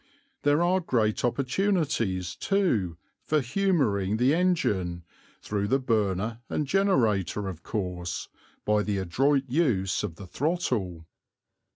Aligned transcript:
There 0.41 0.63
are 0.63 0.79
great 0.79 1.23
opportunities, 1.23 2.35
too, 2.35 2.97
for 3.23 3.39
humouring 3.39 4.17
the 4.17 4.33
engine, 4.33 5.03
through 5.43 5.67
the 5.67 5.77
burner 5.77 6.41
and 6.49 6.65
generator 6.65 7.47
of 7.47 7.61
course, 7.61 8.27
by 8.65 8.81
the 8.81 8.97
adroit 8.97 9.47
use 9.47 10.01
of 10.01 10.15
the 10.15 10.25
throttle. 10.25 11.05